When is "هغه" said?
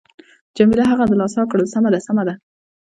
0.91-1.03